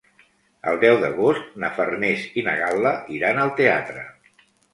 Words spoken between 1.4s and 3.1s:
na Farners i na Gal·la